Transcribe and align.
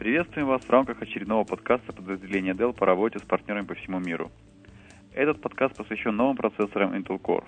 Приветствуем 0.00 0.48
вас 0.48 0.62
в 0.62 0.70
рамках 0.70 1.02
очередного 1.02 1.44
подкаста 1.44 1.92
подразделения 1.92 2.52
Dell 2.54 2.72
по 2.72 2.86
работе 2.86 3.18
с 3.18 3.22
партнерами 3.22 3.66
по 3.66 3.74
всему 3.74 3.98
миру. 3.98 4.30
Этот 5.12 5.42
подкаст 5.42 5.76
посвящен 5.76 6.16
новым 6.16 6.38
процессорам 6.38 6.94
Intel 6.94 7.20
Core. 7.20 7.44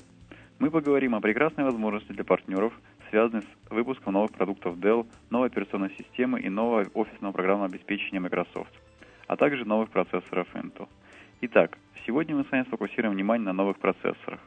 Мы 0.59 0.71
поговорим 0.71 1.15
о 1.15 1.23
прекрасной 1.23 1.65
возможности 1.65 2.13
для 2.13 2.25
партнеров, 2.25 2.75
связанной 3.09 3.41
с 3.41 3.71
выпуском 3.71 4.13
новых 4.13 4.33
продуктов 4.33 4.77
Dell, 4.77 5.07
новой 5.31 5.47
операционной 5.47 5.93
системы 5.97 6.43
и 6.43 6.51
нового 6.51 6.85
офисного 6.93 7.33
программного 7.33 7.71
обеспечения 7.71 8.21
Microsoft, 8.21 8.75
а 9.29 9.37
также 9.37 9.65
новых 9.65 9.89
процессоров 9.89 10.47
Intel. 10.53 10.91
Итак, 11.41 11.79
сегодня 12.05 12.37
мы 12.37 12.45
с 12.45 12.51
вами 12.51 12.65
сфокусируем 12.65 13.15
внимание 13.15 13.47
на 13.47 13.55
новых 13.55 13.79
процессорах. 13.79 14.41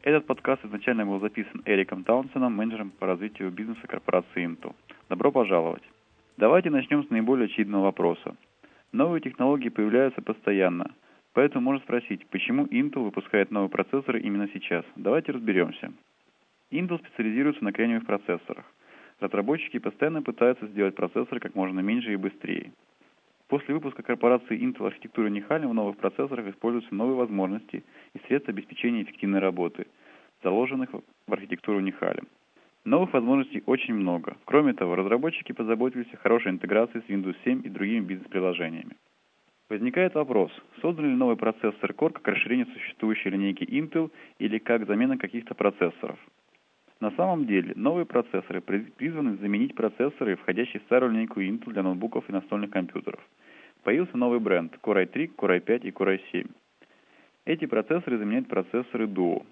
Этот 0.00 0.24
подкаст 0.24 0.64
изначально 0.64 1.04
был 1.04 1.20
записан 1.20 1.60
Эриком 1.66 2.04
Таунсеном, 2.04 2.54
менеджером 2.54 2.88
по 2.88 3.06
развитию 3.06 3.50
бизнеса 3.50 3.86
корпорации 3.86 4.46
Intel. 4.46 4.74
Добро 5.10 5.30
пожаловать! 5.30 5.82
Давайте 6.36 6.68
начнем 6.68 7.04
с 7.04 7.10
наиболее 7.10 7.44
очевидного 7.44 7.84
вопроса. 7.84 8.34
Новые 8.90 9.20
технологии 9.20 9.68
появляются 9.68 10.20
постоянно, 10.20 10.90
поэтому 11.32 11.64
можно 11.64 11.80
спросить, 11.84 12.26
почему 12.26 12.66
Intel 12.66 13.04
выпускает 13.04 13.52
новые 13.52 13.70
процессоры 13.70 14.20
именно 14.20 14.48
сейчас. 14.52 14.84
Давайте 14.96 15.30
разберемся. 15.30 15.92
Intel 16.72 16.98
специализируется 16.98 17.62
на 17.62 17.72
кремниевых 17.72 18.04
процессорах. 18.04 18.64
Разработчики 19.20 19.78
постоянно 19.78 20.22
пытаются 20.22 20.66
сделать 20.66 20.96
процессоры 20.96 21.38
как 21.38 21.54
можно 21.54 21.78
меньше 21.78 22.12
и 22.12 22.16
быстрее. 22.16 22.72
После 23.46 23.72
выпуска 23.72 24.02
корпорации 24.02 24.58
Intel 24.60 24.88
архитектуры 24.88 25.30
Нихалем 25.30 25.70
в 25.70 25.74
новых 25.74 25.98
процессорах 25.98 26.48
используются 26.48 26.92
новые 26.92 27.14
возможности 27.14 27.84
и 28.12 28.18
средства 28.26 28.52
обеспечения 28.52 29.04
эффективной 29.04 29.38
работы, 29.38 29.86
заложенных 30.42 30.90
в 30.92 31.32
архитектуру 31.32 31.78
Нихалем. 31.78 32.26
Новых 32.84 33.14
возможностей 33.14 33.62
очень 33.64 33.94
много. 33.94 34.36
Кроме 34.44 34.74
того, 34.74 34.94
разработчики 34.94 35.52
позаботились 35.52 36.12
о 36.12 36.18
хорошей 36.18 36.52
интеграции 36.52 37.00
с 37.00 37.10
Windows 37.10 37.34
7 37.42 37.62
и 37.64 37.70
другими 37.70 38.04
бизнес-приложениями. 38.04 38.96
Возникает 39.70 40.14
вопрос, 40.14 40.52
создан 40.82 41.06
ли 41.06 41.16
новый 41.16 41.36
процессор 41.36 41.92
Core 41.92 42.12
как 42.12 42.28
расширение 42.28 42.66
существующей 42.66 43.30
линейки 43.30 43.64
Intel 43.64 44.10
или 44.38 44.58
как 44.58 44.86
замена 44.86 45.16
каких-то 45.16 45.54
процессоров. 45.54 46.18
На 47.00 47.10
самом 47.12 47.46
деле, 47.46 47.72
новые 47.74 48.04
процессоры 48.04 48.60
призваны 48.60 49.36
заменить 49.38 49.74
процессоры, 49.74 50.36
входящие 50.36 50.80
в 50.80 50.84
старую 50.84 51.12
линейку 51.12 51.40
Intel 51.40 51.72
для 51.72 51.82
ноутбуков 51.82 52.28
и 52.28 52.32
настольных 52.32 52.70
компьютеров. 52.70 53.20
Появился 53.82 54.18
новый 54.18 54.40
бренд 54.40 54.74
Core 54.82 55.10
i3, 55.10 55.34
Core 55.34 55.64
i5 55.64 55.80
и 55.84 55.90
Core 55.90 56.20
i7. 56.20 56.50
Эти 57.46 57.64
процессоры 57.64 58.18
заменяют 58.18 58.48
процессоры 58.48 59.06
Duo. 59.06 59.46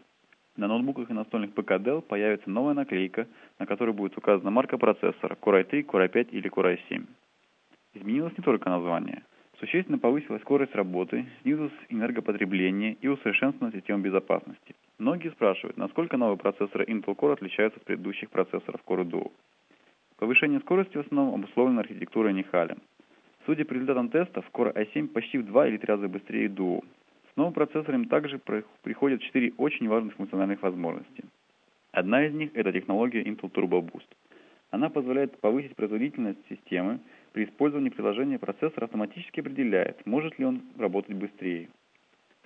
На 0.56 0.68
ноутбуках 0.68 1.08
и 1.10 1.14
настольных 1.14 1.54
ПК 1.54 1.72
Dell 1.72 2.02
появится 2.02 2.50
новая 2.50 2.74
наклейка, 2.74 3.26
на 3.58 3.66
которой 3.66 3.92
будет 3.94 4.18
указана 4.18 4.50
марка 4.50 4.76
процессора 4.76 5.36
Core 5.40 5.66
i3, 5.66 5.84
Core 5.86 6.12
i5 6.12 6.28
или 6.30 6.50
Core 6.50 6.78
i7. 6.78 7.06
Изменилось 7.94 8.36
не 8.36 8.44
только 8.44 8.68
название. 8.68 9.22
Существенно 9.58 9.98
повысилась 9.98 10.42
скорость 10.42 10.74
работы, 10.74 11.24
снизилось 11.40 11.72
энергопотребление 11.88 12.94
и 13.00 13.08
усовершенствована 13.08 13.74
система 13.74 14.02
безопасности. 14.02 14.74
Многие 14.98 15.30
спрашивают, 15.30 15.78
насколько 15.78 16.16
новые 16.18 16.36
процессоры 16.36 16.84
Intel 16.84 17.16
Core 17.16 17.34
отличаются 17.34 17.78
от 17.78 17.86
предыдущих 17.86 18.28
процессоров 18.28 18.80
Core 18.86 19.04
Duo. 19.04 19.32
Повышение 20.18 20.60
скорости 20.60 20.96
в 20.98 21.00
основном 21.00 21.34
обусловлено 21.34 21.80
архитектурой 21.80 22.34
Нихален. 22.34 22.78
Судя 23.46 23.64
по 23.64 23.72
результатам 23.72 24.10
тестов, 24.10 24.44
Core 24.52 24.74
i7 24.74 25.08
почти 25.08 25.38
в 25.38 25.46
два 25.46 25.66
или 25.66 25.78
три 25.78 25.86
раза 25.86 26.08
быстрее 26.08 26.48
Duo, 26.48 26.84
с 27.32 27.36
новым 27.36 27.54
процессором 27.54 28.08
также 28.08 28.38
приходят 28.82 29.22
четыре 29.22 29.54
очень 29.56 29.88
важных 29.88 30.14
функциональных 30.16 30.60
возможности. 30.60 31.24
Одна 31.90 32.26
из 32.26 32.34
них– 32.34 32.50
это 32.54 32.72
технология 32.72 33.22
Intel 33.22 33.50
Turbo 33.50 33.80
Boost. 33.80 34.08
Она 34.70 34.90
позволяет 34.90 35.38
повысить 35.40 35.74
производительность 35.74 36.46
системы. 36.50 37.00
При 37.32 37.44
использовании 37.44 37.88
приложения 37.88 38.38
процессор 38.38 38.84
автоматически 38.84 39.40
определяет, 39.40 40.04
может 40.04 40.38
ли 40.38 40.44
он 40.44 40.60
работать 40.76 41.16
быстрее. 41.16 41.70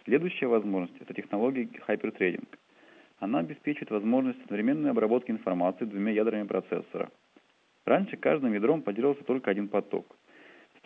Следующая 0.04 0.46
возможность– 0.46 0.94
это 1.00 1.14
технология 1.14 1.68
Hyperthreading. 1.88 2.46
Она 3.18 3.40
обеспечивает 3.40 3.90
возможность 3.90 4.40
одновременной 4.44 4.90
обработки 4.90 5.32
информации 5.32 5.84
двумя 5.84 6.12
ядрами 6.12 6.46
процессора. 6.46 7.10
Раньше 7.84 8.16
каждым 8.16 8.52
ядром 8.52 8.82
поддерживался 8.82 9.24
только 9.24 9.50
один 9.50 9.66
поток– 9.66 10.15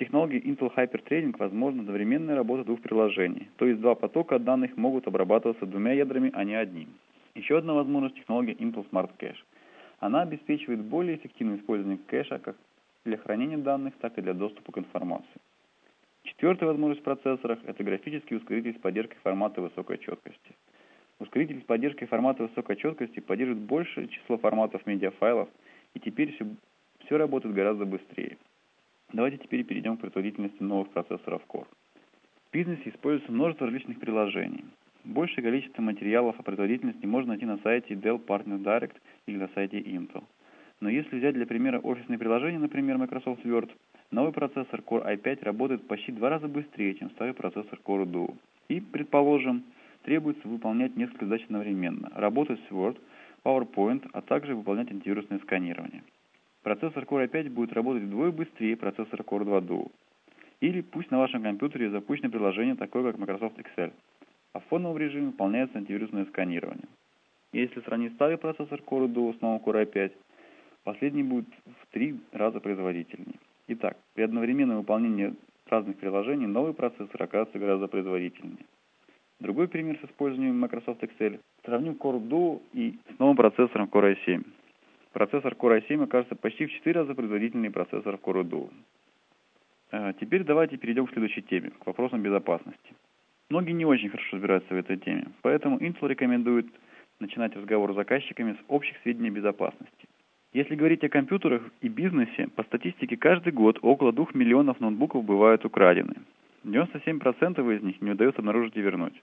технологией 0.00 0.42
Intel 0.42 0.74
Hyper-Threading 0.74 1.36
возможна 1.38 1.82
одновременная 1.82 2.34
работа 2.34 2.64
двух 2.64 2.80
приложений, 2.80 3.48
то 3.56 3.66
есть 3.66 3.80
два 3.80 3.94
потока 3.94 4.38
данных 4.38 4.76
могут 4.76 5.06
обрабатываться 5.06 5.66
двумя 5.66 5.92
ядрами, 5.92 6.30
а 6.34 6.42
не 6.42 6.54
одним. 6.54 6.88
Еще 7.34 7.58
одна 7.58 7.74
возможность 7.74 8.16
технология 8.16 8.54
Intel 8.54 8.88
Smart 8.90 9.10
Cache. 9.18 9.36
Она 10.00 10.22
обеспечивает 10.22 10.80
более 10.80 11.16
эффективное 11.16 11.58
использование 11.58 11.98
кэша 12.06 12.38
как 12.38 12.56
для 13.04 13.18
хранения 13.18 13.58
данных, 13.58 13.94
так 14.00 14.16
и 14.18 14.22
для 14.22 14.32
доступа 14.32 14.72
к 14.72 14.78
информации. 14.78 15.40
Четвертая 16.22 16.70
возможность 16.70 17.02
в 17.02 17.04
процессорах– 17.04 17.58
это 17.66 17.84
графический 17.84 18.36
ускоритель 18.36 18.74
с 18.74 18.80
поддержкой 18.80 19.18
формата 19.22 19.60
высокой 19.60 19.98
четкости. 19.98 20.56
Ускоритель 21.18 21.60
с 21.60 21.64
поддержкой 21.64 22.06
формата 22.06 22.44
высокой 22.44 22.76
четкости 22.76 23.20
поддерживает 23.20 23.62
большее 23.62 24.08
число 24.08 24.38
форматов 24.38 24.86
медиафайлов, 24.86 25.50
и 25.92 26.00
теперь 26.00 26.32
все, 26.32 26.46
все 27.04 27.18
работает 27.18 27.54
гораздо 27.54 27.84
быстрее. 27.84 28.38
Давайте 29.12 29.38
теперь 29.38 29.65
перейдем 29.65 29.97
к 29.97 30.00
производительности 30.00 30.62
новых 30.62 30.91
процессоров 30.91 31.43
Core. 31.48 31.66
В 32.48 32.53
бизнесе 32.53 32.91
используется 32.91 33.32
множество 33.32 33.66
различных 33.66 33.98
приложений. 33.98 34.65
Большее 35.04 35.43
количество 35.43 35.82
материалов 35.82 36.38
о 36.38 36.43
производительности 36.44 37.06
можно 37.06 37.31
найти 37.31 37.44
на 37.44 37.59
сайте 37.59 37.94
Dell 37.94 38.25
Partner 38.25 38.62
Direct 38.62 38.94
или 39.26 39.37
на 39.37 39.48
сайте 39.48 39.81
Intel. 39.81 40.22
Но 40.81 40.88
если 40.88 41.19
взять 41.19 41.34
для 41.34 41.47
примера 41.47 41.81
офисные 41.81 42.19
приложения, 42.19 42.59
например, 42.59 42.98
Microsoft 42.98 43.44
Word, 43.44 43.71
новый 44.12 44.32
процессор 44.32 44.81
Core 44.81 45.04
i5 45.16 45.44
работает 45.44 45.87
почти 45.88 46.12
в 46.12 46.16
два 46.16 46.31
раза 46.31 46.47
быстрее, 46.47 46.94
чем 46.94 47.10
старый 47.10 47.34
процессор 47.34 47.81
Core 47.84 48.04
Duo. 48.04 48.37
И, 48.69 48.81
предположим, 48.81 49.65
требуется 50.03 50.47
выполнять 50.47 50.97
несколько 50.97 51.27
задач 51.27 51.42
одновременно, 51.44 52.10
работать 52.15 52.60
с 52.69 52.72
Word, 52.72 52.98
PowerPoint, 53.44 54.09
а 54.12 54.21
также 54.22 54.54
выполнять 54.54 54.91
антивирусное 54.91 55.41
сканирование. 55.41 56.03
Процессор 56.62 57.04
Core 57.04 57.26
i5 57.31 57.48
будет 57.50 57.72
работать 57.72 58.03
вдвое 58.03 58.31
быстрее 58.31 58.76
процессора 58.76 59.22
Core 59.22 59.44
2 59.44 59.59
Duo. 59.60 59.91
Или 60.60 60.82
пусть 60.82 61.10
на 61.10 61.19
вашем 61.19 61.43
компьютере 61.43 61.91
запущено 61.91 62.28
приложение 62.28 62.75
такое, 62.75 63.03
как 63.03 63.19
Microsoft 63.19 63.59
Excel, 63.59 63.93
а 64.53 64.60
в 64.60 64.65
фоновом 64.66 64.98
режиме 64.98 65.28
выполняется 65.28 65.78
антивирусное 65.78 66.26
сканирование. 66.26 66.84
Если 67.53 67.81
сравнить 67.81 68.12
старый 68.15 68.37
процессор 68.37 68.78
Core 68.81 69.09
Duo 69.09 69.37
с 69.37 69.41
новым 69.41 69.62
Core 69.62 69.91
i5, 69.91 70.12
последний 70.84 71.22
будет 71.22 71.48
в 71.65 71.93
три 71.93 72.21
раза 72.32 72.60
производительнее. 72.60 73.38
Итак, 73.69 73.97
при 74.15 74.22
одновременном 74.22 74.78
выполнении 74.78 75.34
разных 75.66 75.97
приложений 75.97 76.48
новый 76.48 76.75
процессор 76.75 77.22
окажется 77.22 77.59
гораздо 77.59 77.88
производительнее. 77.88 78.66
Другой 79.38 79.69
пример 79.69 79.98
с 80.03 80.04
использованием 80.10 80.59
Microsoft 80.60 81.03
Excel. 81.03 81.41
Сравним 81.65 81.94
Core 81.94 82.21
Duo 82.21 82.60
и 82.75 82.98
с 83.15 83.19
новым 83.19 83.37
процессором 83.37 83.87
Core 83.87 84.15
i7. 84.27 84.44
Процессор 85.12 85.54
Core 85.54 85.82
i7 85.82 86.04
окажется 86.04 86.37
почти 86.37 86.66
в 86.66 86.72
4 86.72 87.00
раза 87.00 87.15
производительнее 87.15 87.71
процессора 87.71 88.16
Core 88.16 88.44
Duo. 88.44 88.71
А, 89.91 90.12
теперь 90.12 90.44
давайте 90.44 90.76
перейдем 90.76 91.06
к 91.06 91.12
следующей 91.12 91.43
теме, 91.43 91.71
к 91.71 91.87
вопросам 91.87 92.22
безопасности. 92.22 92.94
Многие 93.48 93.72
не 93.72 93.84
очень 93.84 94.09
хорошо 94.09 94.37
разбираются 94.37 94.72
в 94.72 94.76
этой 94.76 94.97
теме, 94.97 95.26
поэтому 95.43 95.78
Intel 95.78 96.06
рекомендует 96.06 96.66
начинать 97.19 97.56
разговор 97.56 97.93
с 97.93 97.97
заказчиками 97.97 98.53
с 98.53 98.65
общих 98.69 98.97
сведений 99.03 99.31
безопасности. 99.31 100.06
Если 100.53 100.76
говорить 100.76 101.03
о 101.04 101.09
компьютерах 101.09 101.62
и 101.81 101.88
бизнесе, 101.88 102.48
по 102.54 102.62
статистике 102.62 103.16
каждый 103.16 103.53
год 103.53 103.78
около 103.82 104.12
2 104.12 104.28
миллионов 104.34 104.81
ноутбуков 104.81 105.25
бывают 105.25 105.65
украдены. 105.65 106.15
97% 106.65 107.77
из 107.77 107.82
них 107.82 108.00
не 108.00 108.12
удается 108.12 108.41
обнаружить 108.41 108.77
и 108.77 108.81
вернуть. 108.81 109.21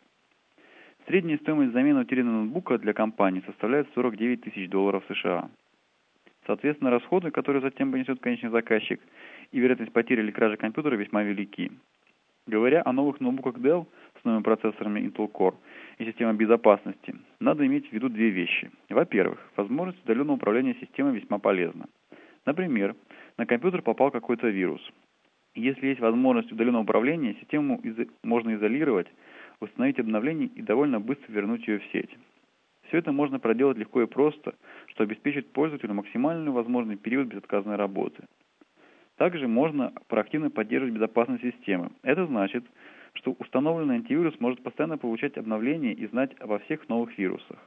Средняя 1.05 1.37
стоимость 1.37 1.71
замены 1.71 2.01
утерянного 2.01 2.41
ноутбука 2.41 2.77
для 2.77 2.93
компании 2.93 3.43
составляет 3.45 3.87
49 3.93 4.41
тысяч 4.41 4.69
долларов 4.69 5.03
США. 5.07 5.49
Соответственно, 6.47 6.91
расходы, 6.91 7.29
которые 7.29 7.61
затем 7.61 7.91
понесет 7.91 8.21
конечный 8.21 8.49
заказчик, 8.49 9.01
и 9.51 9.59
вероятность 9.59 9.91
потери 9.91 10.21
или 10.21 10.31
кражи 10.31 10.55
компьютера 10.55 10.95
весьма 10.95 11.21
велики. 11.23 11.71
Говоря 12.47 12.81
о 12.85 12.93
новых 12.93 13.19
ноутбуках 13.19 13.57
Dell 13.57 13.85
с 14.21 14.23
новыми 14.23 14.43
процессорами 14.43 15.01
Intel 15.01 15.29
Core 15.29 15.55
и 15.97 16.05
системой 16.05 16.35
безопасности, 16.35 17.15
надо 17.41 17.65
иметь 17.65 17.89
в 17.89 17.93
виду 17.93 18.07
две 18.07 18.29
вещи. 18.29 18.71
Во-первых, 18.89 19.51
возможность 19.57 20.01
удаленного 20.05 20.37
управления 20.37 20.75
системой 20.75 21.19
весьма 21.19 21.37
полезна. 21.37 21.87
Например, 22.45 22.95
на 23.37 23.45
компьютер 23.45 23.81
попал 23.81 24.09
какой-то 24.09 24.47
вирус. 24.47 24.81
Если 25.53 25.87
есть 25.87 25.99
возможность 25.99 26.51
удаленного 26.53 26.83
управления, 26.83 27.35
систему 27.41 27.81
из- 27.83 28.07
можно 28.23 28.55
изолировать, 28.55 29.07
установить 29.59 29.99
обновление 29.99 30.47
и 30.47 30.61
довольно 30.61 31.01
быстро 31.01 31.29
вернуть 31.33 31.67
ее 31.67 31.79
в 31.79 31.85
сеть. 31.91 32.15
Все 32.87 32.97
это 32.97 33.11
можно 33.11 33.39
проделать 33.39 33.77
легко 33.77 34.01
и 34.01 34.07
просто, 34.07 34.55
что 34.87 35.03
обеспечит 35.03 35.51
пользователю 35.51 35.93
максимальный 35.93 36.51
возможный 36.51 36.95
период 36.95 37.27
безотказной 37.27 37.75
работы. 37.75 38.23
Также 39.17 39.47
можно 39.47 39.93
проактивно 40.07 40.49
поддерживать 40.49 40.93
безопасность 40.93 41.43
системы. 41.43 41.91
Это 42.03 42.25
значит, 42.27 42.63
что 43.13 43.35
установленный 43.39 43.95
антивирус 43.95 44.39
может 44.39 44.61
постоянно 44.61 44.97
получать 44.97 45.37
обновления 45.37 45.93
и 45.93 46.07
знать 46.07 46.31
обо 46.39 46.59
всех 46.59 46.87
новых 46.87 47.17
вирусах. 47.17 47.57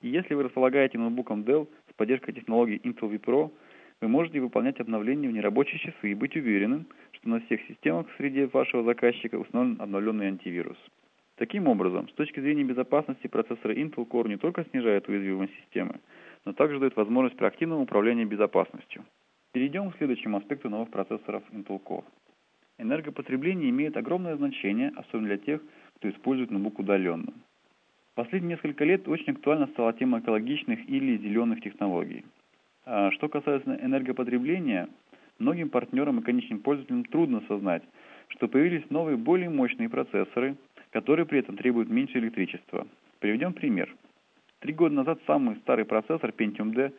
И 0.00 0.08
если 0.08 0.34
вы 0.34 0.44
располагаете 0.44 0.98
ноутбуком 0.98 1.42
Dell 1.42 1.68
с 1.90 1.94
поддержкой 1.94 2.32
технологии 2.32 2.80
Intel 2.82 3.10
vPro, 3.10 3.52
вы 4.00 4.08
можете 4.08 4.40
выполнять 4.40 4.80
обновления 4.80 5.28
в 5.28 5.32
нерабочие 5.32 5.78
часы 5.78 6.10
и 6.10 6.14
быть 6.14 6.36
уверенным, 6.36 6.86
что 7.12 7.28
на 7.28 7.40
всех 7.40 7.60
системах 7.68 8.08
в 8.08 8.16
среде 8.16 8.46
вашего 8.46 8.82
заказчика 8.82 9.36
установлен 9.36 9.80
обновленный 9.80 10.26
антивирус. 10.26 10.78
Таким 11.36 11.66
образом, 11.66 12.08
с 12.08 12.12
точки 12.12 12.38
зрения 12.38 12.62
безопасности 12.62 13.26
процессоры 13.26 13.74
Intel 13.74 14.06
Core 14.06 14.28
не 14.28 14.36
только 14.36 14.64
снижают 14.70 15.08
уязвимость 15.08 15.52
системы, 15.62 16.00
но 16.44 16.52
также 16.52 16.78
дают 16.78 16.94
возможность 16.94 17.36
проактивного 17.36 17.80
управления 17.80 18.24
безопасностью. 18.24 19.04
Перейдем 19.52 19.90
к 19.90 19.96
следующему 19.96 20.36
аспекту 20.36 20.70
новых 20.70 20.90
процессоров 20.90 21.42
Intel 21.50 21.82
Core. 21.82 22.04
Энергопотребление 22.78 23.70
имеет 23.70 23.96
огромное 23.96 24.36
значение, 24.36 24.92
особенно 24.96 25.28
для 25.28 25.38
тех, 25.38 25.60
кто 25.96 26.08
использует 26.08 26.50
ноутбук 26.52 26.78
удаленно. 26.78 27.32
Последние 28.14 28.50
несколько 28.50 28.84
лет 28.84 29.08
очень 29.08 29.32
актуальна 29.32 29.66
стала 29.68 29.92
тема 29.92 30.20
экологичных 30.20 30.88
или 30.88 31.16
зеленых 31.18 31.60
технологий. 31.62 32.24
А 32.84 33.10
что 33.10 33.28
касается 33.28 33.76
энергопотребления, 33.82 34.88
многим 35.40 35.68
партнерам 35.68 36.20
и 36.20 36.22
конечным 36.22 36.60
пользователям 36.60 37.04
трудно 37.04 37.38
осознать, 37.38 37.82
что 38.28 38.46
появились 38.46 38.88
новые 38.90 39.16
более 39.16 39.50
мощные 39.50 39.88
процессоры, 39.88 40.56
которые 40.94 41.26
при 41.26 41.40
этом 41.40 41.56
требуют 41.56 41.90
меньше 41.90 42.18
электричества. 42.18 42.86
Приведем 43.18 43.52
пример. 43.52 43.92
Три 44.60 44.72
года 44.72 44.94
назад 44.94 45.18
самый 45.26 45.56
старый 45.56 45.84
процессор 45.84 46.30
Pentium 46.30 46.72
D 46.72 46.92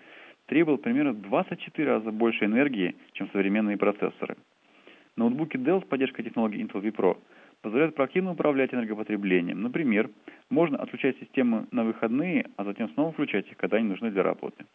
требовал 0.48 0.78
примерно 0.78 1.14
24 1.14 1.88
раза 1.88 2.12
больше 2.12 2.44
энергии, 2.44 2.96
чем 3.14 3.30
современные 3.30 3.78
процессоры. 3.78 4.36
Ноутбуки 5.16 5.56
Dell 5.56 5.82
с 5.82 5.88
поддержкой 5.88 6.24
технологии 6.24 6.62
Intel 6.62 6.84
vPro 6.84 7.18
позволяют 7.62 7.96
проактивно 7.96 8.32
управлять 8.32 8.74
энергопотреблением. 8.74 9.62
Например, 9.62 10.10
можно 10.50 10.78
отключать 10.78 11.18
системы 11.20 11.66
на 11.72 11.86
выходные, 11.86 12.48
а 12.58 12.66
затем 12.66 12.90
снова 12.90 13.14
включать 13.14 13.50
их, 13.50 13.56
когда 13.56 13.78
они 13.78 13.88
нужны 13.88 14.12
для 14.12 14.24
работы. 14.24 14.66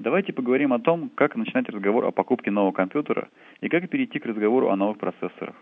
Давайте 0.00 0.32
поговорим 0.32 0.72
о 0.72 0.80
том, 0.80 1.10
как 1.14 1.36
начинать 1.36 1.68
разговор 1.68 2.06
о 2.06 2.10
покупке 2.10 2.50
нового 2.50 2.72
компьютера 2.72 3.28
и 3.60 3.68
как 3.68 3.88
перейти 3.88 4.18
к 4.18 4.26
разговору 4.26 4.68
о 4.68 4.76
новых 4.76 4.98
процессорах. 4.98 5.54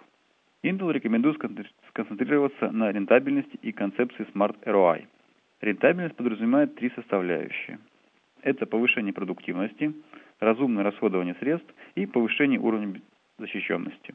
Intel 0.69 0.91
рекомендует 0.93 1.39
сконцентрироваться 1.91 2.73
на 2.73 2.91
рентабельности 2.91 3.57
и 3.63 3.71
концепции 3.71 4.27
Smart 4.35 4.57
ROI. 4.65 5.07
Рентабельность 5.61 6.17
подразумевает 6.17 6.75
три 6.75 6.91
составляющие. 6.91 7.79
Это 8.43 8.67
повышение 8.67 9.13
продуктивности, 9.13 9.95
разумное 10.41 10.83
расходование 10.83 11.37
средств 11.39 11.73
и 11.95 12.07
повышение 12.07 12.59
уровня 12.59 13.01
защищенности. 13.39 14.15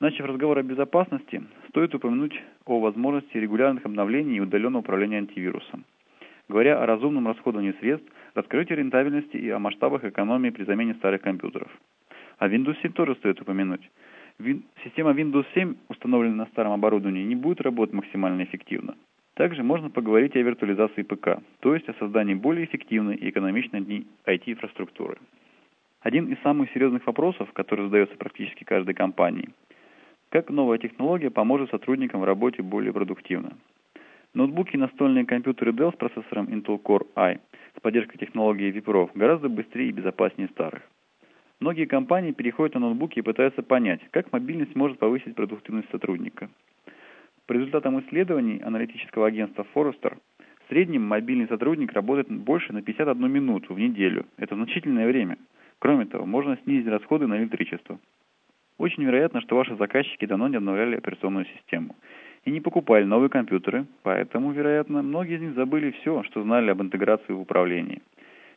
Начав 0.00 0.26
разговор 0.26 0.58
о 0.58 0.62
безопасности, 0.62 1.42
стоит 1.68 1.94
упомянуть 1.94 2.40
о 2.64 2.80
возможности 2.80 3.36
регулярных 3.36 3.84
обновлений 3.84 4.36
и 4.36 4.40
удаленного 4.40 4.80
управления 4.80 5.18
антивирусом. 5.18 5.84
Говоря 6.48 6.82
о 6.82 6.86
разумном 6.86 7.28
расходовании 7.28 7.74
средств, 7.80 8.10
раскрытии 8.34 8.72
рентабельности 8.72 9.36
и 9.36 9.50
о 9.50 9.58
масштабах 9.58 10.04
экономии 10.04 10.50
при 10.50 10.64
замене 10.64 10.94
старых 10.94 11.20
компьютеров. 11.20 11.70
О 12.38 12.48
Windows 12.48 12.76
7 12.82 12.92
тоже 12.92 13.14
стоит 13.16 13.40
упомянуть. 13.40 13.88
Система 14.84 15.12
Windows 15.12 15.46
7, 15.54 15.74
установленная 15.88 16.44
на 16.44 16.46
старом 16.46 16.72
оборудовании, 16.72 17.24
не 17.24 17.36
будет 17.36 17.60
работать 17.60 17.94
максимально 17.94 18.42
эффективно. 18.44 18.96
Также 19.34 19.62
можно 19.62 19.90
поговорить 19.90 20.36
о 20.36 20.42
виртуализации 20.42 21.02
ПК, 21.02 21.38
то 21.60 21.74
есть 21.74 21.88
о 21.88 21.94
создании 21.94 22.34
более 22.34 22.66
эффективной 22.66 23.16
и 23.16 23.30
экономичной 23.30 24.06
IT-инфраструктуры. 24.26 25.18
Один 26.00 26.32
из 26.32 26.38
самых 26.42 26.70
серьезных 26.72 27.06
вопросов, 27.06 27.52
который 27.52 27.86
задается 27.86 28.16
практически 28.16 28.64
каждой 28.64 28.94
компании– 28.94 29.48
как 30.32 30.48
новая 30.48 30.78
технология 30.78 31.30
поможет 31.30 31.68
сотрудникам 31.68 32.22
в 32.22 32.24
работе 32.24 32.62
более 32.62 32.94
продуктивно? 32.94 33.52
Ноутбуки 34.32 34.76
и 34.76 34.78
настольные 34.78 35.26
компьютеры 35.26 35.72
Dell 35.72 35.92
с 35.92 35.96
процессором 35.96 36.46
Intel 36.46 36.80
Core 36.82 37.06
i 37.16 37.38
с 37.76 37.80
поддержкой 37.82 38.16
технологии 38.16 38.72
vPro 38.72 39.10
гораздо 39.14 39.50
быстрее 39.50 39.90
и 39.90 39.92
безопаснее 39.92 40.48
старых. 40.48 40.80
Многие 41.62 41.84
компании 41.84 42.32
переходят 42.32 42.74
на 42.74 42.80
ноутбуки 42.80 43.20
и 43.20 43.22
пытаются 43.22 43.62
понять, 43.62 44.00
как 44.10 44.32
мобильность 44.32 44.74
может 44.74 44.98
повысить 44.98 45.36
продуктивность 45.36 45.88
сотрудника. 45.92 46.50
По 47.46 47.52
результатам 47.52 48.00
исследований 48.00 48.60
аналитического 48.60 49.28
агентства 49.28 49.64
Forrester, 49.72 50.18
в 50.38 50.68
среднем 50.68 51.02
мобильный 51.06 51.46
сотрудник 51.46 51.92
работает 51.92 52.28
больше 52.28 52.72
на 52.72 52.82
51 52.82 53.30
минуту 53.30 53.74
в 53.74 53.78
неделю. 53.78 54.26
Это 54.38 54.56
значительное 54.56 55.06
время. 55.06 55.38
Кроме 55.78 56.06
того, 56.06 56.26
можно 56.26 56.58
снизить 56.64 56.88
расходы 56.88 57.28
на 57.28 57.38
электричество. 57.38 58.00
Очень 58.78 59.04
вероятно, 59.04 59.40
что 59.40 59.54
ваши 59.54 59.76
заказчики 59.76 60.26
давно 60.26 60.48
не 60.48 60.56
обновляли 60.56 60.96
операционную 60.96 61.44
систему 61.44 61.94
и 62.44 62.50
не 62.50 62.60
покупали 62.60 63.04
новые 63.04 63.30
компьютеры, 63.30 63.86
поэтому, 64.02 64.50
вероятно, 64.50 65.02
многие 65.02 65.36
из 65.36 65.42
них 65.42 65.54
забыли 65.54 65.92
все, 66.00 66.24
что 66.24 66.42
знали 66.42 66.70
об 66.70 66.82
интеграции 66.82 67.32
в 67.32 67.40
управлении. 67.40 68.02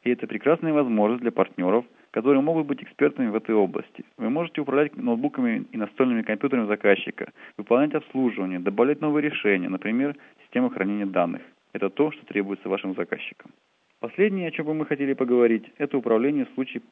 И 0.04 0.10
это 0.10 0.26
прекрасная 0.26 0.74
возможность 0.74 1.22
для 1.22 1.32
партнеров, 1.32 1.86
которые 2.16 2.42
могут 2.42 2.66
быть 2.66 2.82
экспертами 2.82 3.28
в 3.28 3.36
этой 3.36 3.54
области. 3.54 4.06
Вы 4.18 4.30
можете 4.30 4.62
управлять 4.62 4.96
ноутбуками 4.96 5.66
и 5.74 5.78
настольными 5.78 6.22
компьютерами 6.22 6.66
заказчика, 6.66 7.34
выполнять 7.58 7.94
обслуживание, 7.94 8.58
добавлять 8.58 9.02
новые 9.02 9.30
решения, 9.30 9.68
например, 9.68 10.16
система 10.44 10.70
хранения 10.70 11.06
данных. 11.06 11.42
Это 11.74 11.90
то, 11.90 12.12
что 12.12 12.26
требуется 12.26 12.70
вашим 12.70 12.96
заказчикам. 12.96 13.52
Последнее, 14.00 14.48
о 14.48 14.52
чем 14.52 14.66
бы 14.66 14.74
мы 14.74 14.86
хотели 14.86 15.12
поговорить, 15.12 15.66
это 15.78 15.98
управление 15.98 16.46
в 16.46 16.54
случае 16.54 16.84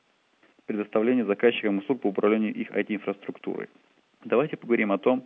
предоставления 0.66 1.24
заказчикам 1.24 1.78
услуг 1.78 2.02
по 2.02 2.08
управлению 2.08 2.54
их 2.54 2.70
IT-инфраструктурой. 2.72 3.70
Давайте 4.25 4.58
поговорим 4.58 4.92
о 4.92 4.98
том, 4.98 5.24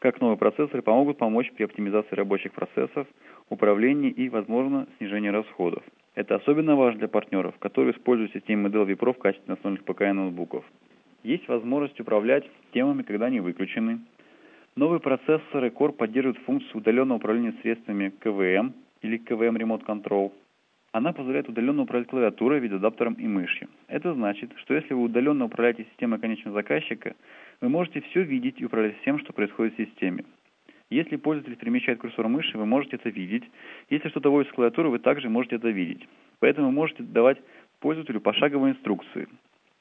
как 0.00 0.20
новые 0.20 0.38
процессоры 0.38 0.82
помогут 0.82 1.18
помочь 1.18 1.52
при 1.52 1.62
оптимизации 1.62 2.16
рабочих 2.16 2.50
процессов, 2.50 3.06
управлении 3.48 4.10
и, 4.10 4.28
возможно, 4.28 4.88
снижении 4.98 5.28
расходов. 5.28 5.84
Это 6.16 6.34
особенно 6.34 6.74
важно 6.74 6.98
для 6.98 7.08
партнеров, 7.08 7.54
которые 7.60 7.94
используют 7.94 8.32
системы 8.32 8.68
Dell 8.68 8.88
vPro 8.88 9.12
в 9.12 9.18
качестве 9.18 9.54
основных 9.54 9.84
ПК 9.84 10.02
и 10.02 10.12
ноутбуков. 10.12 10.64
Есть 11.22 11.46
возможность 11.46 12.00
управлять 12.00 12.44
темами, 12.72 13.02
когда 13.02 13.26
они 13.26 13.38
выключены. 13.38 14.00
Новые 14.74 14.98
процессоры 14.98 15.68
Core 15.68 15.92
поддерживают 15.92 16.38
функцию 16.44 16.78
удаленного 16.78 17.18
управления 17.18 17.54
средствами 17.62 18.12
КВМ 18.18 18.74
или 19.02 19.18
КВМ 19.18 19.56
Remote 19.56 19.86
Control– 19.86 20.32
она 20.96 21.12
позволяет 21.12 21.46
удаленно 21.46 21.82
управлять 21.82 22.08
клавиатурой, 22.08 22.58
видеоадаптером 22.58 23.14
и 23.14 23.26
мышью. 23.26 23.68
Это 23.86 24.14
значит, 24.14 24.50
что 24.56 24.72
если 24.72 24.94
вы 24.94 25.02
удаленно 25.02 25.44
управляете 25.44 25.84
системой 25.90 26.18
конечного 26.18 26.54
заказчика, 26.54 27.14
вы 27.60 27.68
можете 27.68 28.00
все 28.00 28.22
видеть 28.22 28.62
и 28.62 28.64
управлять 28.64 28.98
всем, 29.02 29.18
что 29.18 29.34
происходит 29.34 29.74
в 29.74 29.76
системе. 29.76 30.24
Если 30.90 31.16
пользователь 31.16 31.56
перемещает 31.56 31.98
курсор 31.98 32.28
мыши, 32.28 32.56
вы 32.56 32.64
можете 32.64 32.96
это 32.96 33.10
видеть. 33.10 33.44
Если 33.90 34.08
что-то 34.08 34.30
вводит 34.30 34.50
с 34.50 34.54
клавиатуры, 34.54 34.88
вы 34.88 34.98
также 35.00 35.28
можете 35.28 35.56
это 35.56 35.68
видеть. 35.68 36.06
Поэтому 36.38 36.70
можете 36.70 37.02
давать 37.02 37.38
пользователю 37.80 38.20
пошаговые 38.20 38.74
инструкции. 38.74 39.28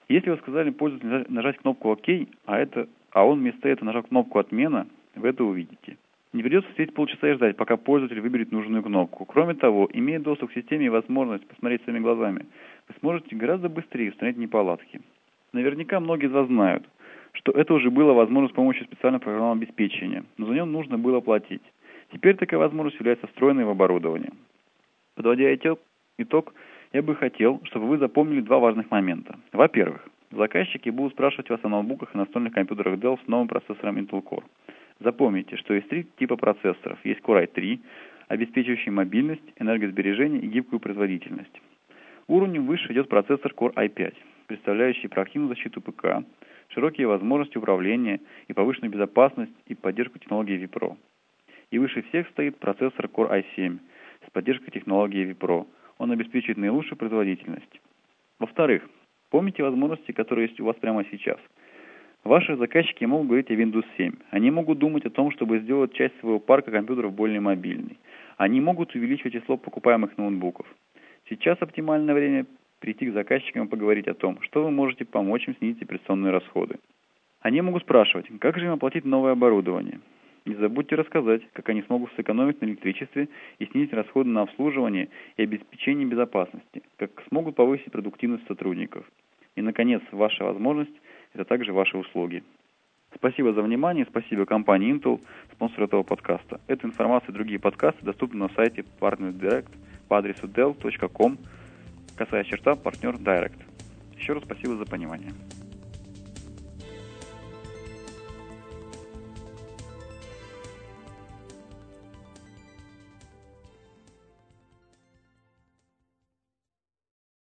Если 0.09 0.29
вы 0.29 0.37
сказали 0.37 0.71
пользователю 0.71 1.25
нажать 1.29 1.57
кнопку 1.57 1.91
ОК, 1.91 2.07
а, 2.45 2.59
это, 2.59 2.87
а 3.11 3.25
он 3.25 3.39
вместо 3.39 3.69
этого 3.69 3.85
нажал 3.85 4.03
кнопку 4.03 4.39
«Отмена», 4.39 4.87
вы 5.15 5.29
это 5.29 5.43
увидите. 5.43 5.97
Не 6.33 6.43
придется 6.43 6.69
сидеть 6.73 6.93
полчаса 6.93 7.29
и 7.29 7.33
ждать, 7.35 7.55
пока 7.55 7.77
пользователь 7.77 8.19
выберет 8.19 8.51
нужную 8.51 8.83
кнопку. 8.83 9.25
Кроме 9.25 9.53
того, 9.53 9.89
имея 9.93 10.19
доступ 10.19 10.51
к 10.51 10.53
системе 10.53 10.87
и 10.87 10.89
возможность 10.89 11.47
посмотреть 11.47 11.83
своими 11.83 11.99
глазами, 11.99 12.45
вы 12.89 12.95
сможете 12.99 13.35
гораздо 13.35 13.69
быстрее 13.69 14.09
устранить 14.09 14.37
неполадки. 14.37 15.01
Наверняка 15.53 15.99
многие 15.99 16.25
из 16.25 16.33
вас 16.33 16.47
знают, 16.47 16.85
что 17.35 17.51
это 17.51 17.73
уже 17.73 17.89
было 17.91 18.13
возможно 18.13 18.49
с 18.49 18.53
помощью 18.53 18.85
специального 18.85 19.21
программного 19.21 19.55
обеспечения, 19.55 20.23
но 20.37 20.47
за 20.47 20.53
нем 20.53 20.71
нужно 20.71 20.97
было 20.97 21.19
платить. 21.21 21.61
Теперь 22.11 22.35
такая 22.35 22.59
возможность 22.59 22.99
является 22.99 23.27
встроенной 23.27 23.65
в 23.65 23.69
оборудование. 23.69 24.31
Подводя 25.15 25.53
итог, 25.53 26.53
я 26.93 27.01
бы 27.01 27.15
хотел, 27.15 27.61
чтобы 27.65 27.87
вы 27.87 27.97
запомнили 27.97 28.41
два 28.41 28.59
важных 28.59 28.89
момента. 28.91 29.37
Во-первых, 29.51 30.07
заказчики 30.31 30.89
будут 30.89 31.13
спрашивать 31.13 31.49
вас 31.49 31.59
о 31.63 31.69
ноутбуках 31.69 32.13
и 32.13 32.17
настольных 32.17 32.53
компьютерах 32.53 32.99
Dell 32.99 33.19
с 33.23 33.27
новым 33.27 33.47
процессором 33.47 33.97
Intel 33.97 34.23
Core. 34.23 34.43
Запомните, 34.99 35.57
что 35.57 35.73
есть 35.73 35.89
три 35.89 36.05
типа 36.17 36.37
процессоров. 36.37 36.97
Есть 37.03 37.21
Core 37.21 37.49
i3, 37.51 37.79
обеспечивающий 38.29 38.91
мобильность, 38.91 39.43
энергосбережение 39.59 40.41
и 40.41 40.47
гибкую 40.47 40.79
производительность. 40.79 41.61
Уровнем 42.27 42.65
выше 42.65 42.91
идет 42.93 43.09
процессор 43.09 43.51
Core 43.51 43.73
i5, 43.73 44.13
представляющий 44.47 45.09
проактивную 45.09 45.49
защиту 45.49 45.81
ПК, 45.81 46.23
широкие 46.69 47.07
возможности 47.07 47.57
управления 47.57 48.21
и 48.47 48.53
повышенную 48.53 48.91
безопасность 48.91 49.53
и 49.67 49.75
поддержку 49.75 50.19
технологии 50.19 50.63
vPro. 50.65 50.97
И 51.71 51.79
выше 51.79 52.03
всех 52.03 52.27
стоит 52.29 52.57
процессор 52.57 53.05
Core 53.05 53.43
i7 53.57 53.79
с 54.27 54.31
поддержкой 54.31 54.71
технологии 54.71 55.31
vPro. 55.31 55.67
Он 55.97 56.11
обеспечивает 56.11 56.57
наилучшую 56.57 56.97
производительность. 56.97 57.81
Во-вторых, 58.39 58.87
помните 59.29 59.63
возможности, 59.63 60.11
которые 60.11 60.47
есть 60.47 60.59
у 60.59 60.65
вас 60.65 60.75
прямо 60.77 61.05
сейчас– 61.11 61.39
Ваши 62.25 62.55
заказчики 62.55 63.05
могут 63.05 63.27
говорить 63.27 63.51
о 63.51 63.53
Windows 63.53 63.85
7. 63.97 64.13
Они 64.31 64.49
могут 64.49 64.79
думать 64.79 65.05
о 65.05 65.11
том, 65.11 65.29
чтобы 65.29 65.59
сделать 65.59 65.93
часть 65.93 66.19
своего 66.19 66.39
парка 66.39 66.71
компьютеров 66.71 67.13
более 67.13 67.39
мобильной. 67.39 67.99
Они 68.37 68.59
могут 68.59 68.95
увеличивать 68.95 69.33
число 69.33 69.57
покупаемых 69.57 70.17
ноутбуков. 70.17 70.65
Сейчас 71.29 71.61
оптимальное 71.61 72.15
время 72.15 72.47
прийти 72.79 73.07
к 73.07 73.13
заказчикам 73.13 73.65
и 73.65 73.69
поговорить 73.69 74.07
о 74.07 74.13
том, 74.13 74.41
что 74.41 74.63
вы 74.63 74.71
можете 74.71 75.05
помочь 75.05 75.47
им 75.47 75.55
снизить 75.57 75.81
операционные 75.81 76.31
расходы. 76.31 76.77
Они 77.41 77.61
могут 77.61 77.83
спрашивать, 77.83 78.27
как 78.39 78.57
же 78.57 78.65
им 78.65 78.71
оплатить 78.71 79.05
новое 79.05 79.33
оборудование. 79.33 79.99
Не 80.45 80.55
забудьте 80.55 80.95
рассказать, 80.95 81.41
как 81.53 81.69
они 81.69 81.81
смогут 81.83 82.11
сэкономить 82.15 82.61
на 82.61 82.65
электричестве 82.65 83.29
и 83.57 83.65
снизить 83.65 83.93
расходы 83.93 84.29
на 84.29 84.43
обслуживание 84.43 85.09
и 85.37 85.43
обеспечение 85.43 86.05
безопасности, 86.07 86.83
как 86.97 87.23
смогут 87.29 87.55
повысить 87.55 87.91
продуктивность 87.91 88.47
сотрудников. 88.47 89.05
И, 89.55 89.61
наконец, 89.61 90.01
ваша 90.11 90.43
возможность– 90.43 90.93
это 91.33 91.45
также 91.45 91.73
ваши 91.73 91.97
услуги. 91.97 92.43
Спасибо 93.15 93.53
за 93.53 93.61
внимание, 93.61 94.05
спасибо 94.05 94.45
компании 94.45 94.93
Intel, 94.93 95.21
спонсору 95.53 95.85
этого 95.85 96.03
подкаста. 96.03 96.59
Эта 96.67 96.85
информация 96.85 97.29
и 97.29 97.33
другие 97.33 97.59
подкасты 97.59 98.03
доступны 98.03 98.39
на 98.39 98.49
сайте 98.49 98.83
Partner 98.99 99.31
Direct 99.31 99.71
по 100.09 100.17
адресу 100.17 100.47
dell.com, 100.47 101.37
касаясь 102.15 102.47
черта 102.47 102.75
партнер 102.75 103.15
Direct. 103.15 103.59
Еще 104.17 104.33
раз 104.33 104.43
спасибо 104.43 104.75
за 104.77 104.85
понимание. 104.85 105.33